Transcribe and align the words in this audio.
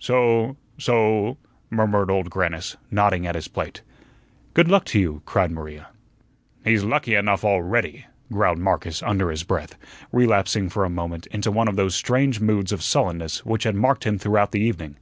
"So 0.00 0.56
So," 0.78 1.36
murmured 1.70 2.10
Old 2.10 2.28
Grannis, 2.28 2.76
nodding 2.90 3.24
at 3.24 3.36
his 3.36 3.46
plate. 3.46 3.82
"Good 4.52 4.66
luck 4.66 4.84
to 4.86 4.98
you," 4.98 5.22
cried 5.26 5.52
Maria. 5.52 5.90
"He's 6.64 6.82
lucky 6.82 7.14
enough 7.14 7.44
already," 7.44 8.06
growled 8.32 8.58
Marcus 8.58 9.00
under 9.00 9.30
his 9.30 9.44
breath, 9.44 9.76
relapsing 10.10 10.70
for 10.70 10.84
a 10.84 10.90
moment 10.90 11.28
into 11.28 11.52
one 11.52 11.68
of 11.68 11.76
those 11.76 11.94
strange 11.94 12.40
moods 12.40 12.72
of 12.72 12.82
sullenness 12.82 13.44
which 13.46 13.62
had 13.62 13.76
marked 13.76 14.02
him 14.02 14.18
throughout 14.18 14.50
the 14.50 14.60
evening. 14.60 14.96